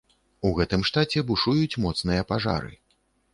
У 0.49 0.53
гэтым 0.59 0.85
штаце 0.89 1.23
бушуюць 1.27 1.79
моцныя 1.85 2.25
пажары. 2.33 2.73